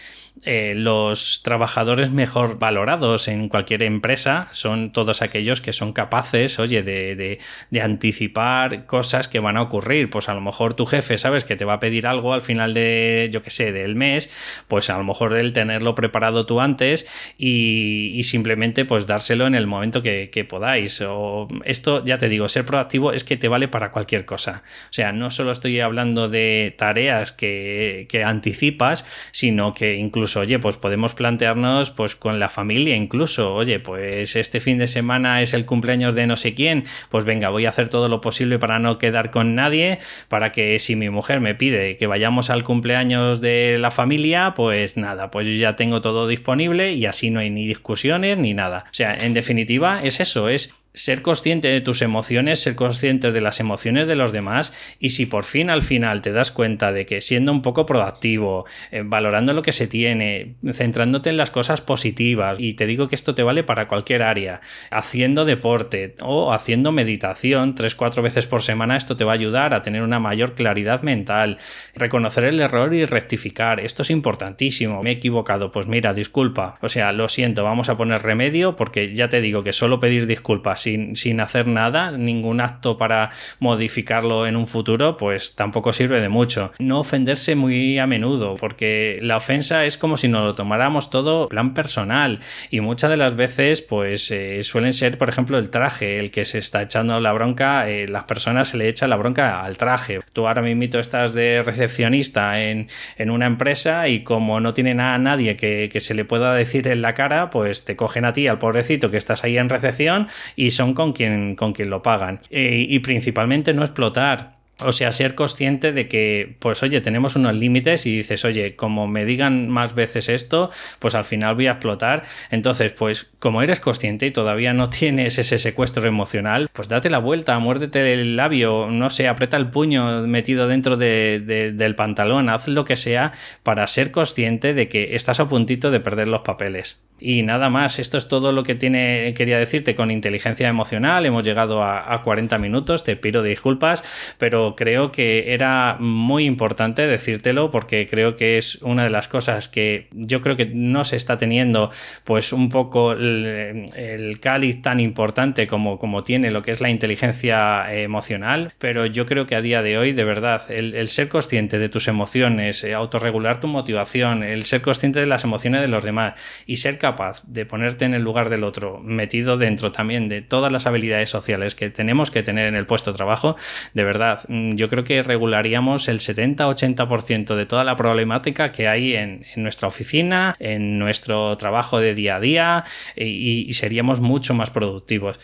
[0.45, 6.81] eh, los trabajadores mejor valorados en cualquier empresa son todos aquellos que son capaces, oye,
[6.81, 7.39] de,
[7.81, 10.09] anticipar cosas que van a ocurrir.
[10.09, 12.73] Pues a lo mejor tu jefe, sabes que te va a pedir algo al final
[12.73, 14.29] de, yo qué sé, del mes,
[14.67, 17.05] pues a lo mejor el tenerlo preparado tú antes
[17.37, 21.01] y, simplemente pues dárselo en el momento que, podáis.
[21.01, 24.63] O esto, ya te digo, ser proactivo es que te vale para cualquier cosa.
[24.85, 30.77] O sea, no solo estoy hablando de tareas que, anticipas, sino que incluso oye, pues
[30.77, 35.65] podemos plantearnos, pues con la familia incluso, oye, pues este fin de semana es el
[35.65, 38.97] cumpleaños de no sé quién, pues venga, voy a hacer todo lo posible para no
[38.97, 43.77] quedar con nadie, para que si mi mujer me pide que vayamos al cumpleaños de
[43.79, 47.65] la familia, pues nada, pues yo ya tengo todo disponible y así no hay ni
[47.65, 48.85] discusiones ni nada.
[48.85, 53.41] O sea, en definitiva es eso, es ser consciente de tus emociones, ser consciente de
[53.41, 57.05] las emociones de los demás y si por fin al final te das cuenta de
[57.05, 61.81] que siendo un poco proactivo, eh, valorando lo que se tiene, centrándote en las cosas
[61.81, 66.91] positivas y te digo que esto te vale para cualquier área, haciendo deporte o haciendo
[66.91, 70.55] meditación tres, cuatro veces por semana, esto te va a ayudar a tener una mayor
[70.55, 71.59] claridad mental,
[71.93, 76.89] reconocer el error y rectificar, esto es importantísimo, me he equivocado, pues mira, disculpa, o
[76.89, 80.78] sea, lo siento, vamos a poner remedio porque ya te digo que solo pedir disculpas
[80.79, 86.71] sin, hacer nada, ningún acto para modificarlo en un futuro, pues tampoco sirve de mucho.
[86.79, 91.49] No ofenderse muy a menudo, porque la ofensa es como si nos lo tomáramos todo
[91.49, 96.19] plan personal y muchas de las veces pues eh, suelen ser, por ejemplo, el traje,
[96.19, 99.63] el que se está echando la bronca, eh, las personas se le echa la bronca
[99.63, 100.19] al traje.
[100.33, 102.87] Tú ahora mismo estás de recepcionista en,
[103.29, 107.01] una empresa y como no tiene a nadie que, que se le pueda decir en
[107.01, 110.27] la cara, pues te cogen a ti, al pobrecito que estás ahí en recepción
[110.71, 112.41] son con quien, con quien lo pagan.
[112.49, 117.53] Eh, y principalmente no explotar o sea, ser consciente de que, pues oye, tenemos unos
[117.55, 121.71] límites y dices, oye, como me digan más veces esto, pues al final voy a
[121.71, 122.23] explotar.
[122.49, 127.19] Entonces, pues como eres consciente y todavía no tienes ese secuestro emocional, pues date la
[127.19, 132.85] vuelta, muérdete el labio, no sé, aprieta el puño metido dentro del pantalón, haz lo
[132.85, 137.01] que sea para ser consciente de que estás a puntito de perder los papeles.
[137.19, 141.25] Y nada más, esto es todo lo que tiene, quería decirte con inteligencia emocional.
[141.25, 147.07] Hemos llegado a, a 40 minutos, te pido disculpas, pero creo que era muy importante
[147.07, 151.15] decírtelo porque creo que es una de las cosas que yo creo que no se
[151.15, 151.91] está teniendo
[152.23, 157.93] pues un poco el, cáliz tan importante como, como tiene lo que es la inteligencia
[157.93, 161.89] emocional, pero yo creo que a día de hoy, de verdad, el, ser consciente de
[161.89, 166.35] tus emociones, eh, autorregular tu motivación, el ser consciente de las emociones de los demás
[166.65, 167.08] y ser capaz
[167.47, 171.75] de ponerte en el lugar del otro, metido dentro también de todas las habilidades sociales
[171.75, 173.55] que tenemos que tener en el puesto de trabajo,
[173.93, 179.15] de verdad, Mm, yo creo que regularíamos el 70-80% de toda la problemática que hay
[179.15, 182.83] en, nuestra oficina, en nuestro trabajo de día a día
[183.15, 185.39] y seríamos mucho más productivos.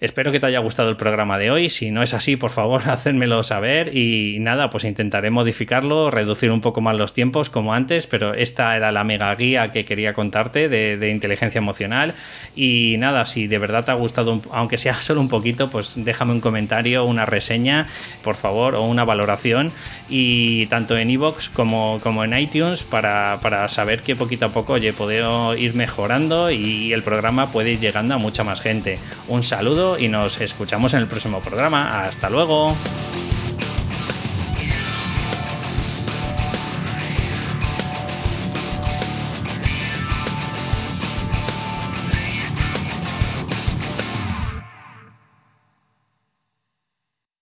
[0.00, 1.68] Espero que te haya gustado el programa de hoy.
[1.68, 3.96] Si no es así, por favor, hacérmelo saber.
[3.96, 8.76] Y nada, pues intentaré modificarlo, reducir un poco más los tiempos como antes, pero esta
[8.76, 12.14] era la mega guía que quería contarte de, inteligencia emocional.
[12.56, 16.32] Y nada, si de verdad te ha gustado, aunque sea solo un poquito, pues déjame
[16.32, 17.86] un comentario, una reseña,
[18.22, 19.70] por favor, o una valoración.
[20.08, 24.72] Y tanto en iVoox como, como en iTunes para, para saber que poquito a poco,
[24.72, 28.98] oye, puedo ir mejorando y el programa puede ir llegando a mucha más gente.
[29.28, 32.04] Un saludo y nos escuchamos en el próximo programa.
[32.04, 32.76] Hasta luego.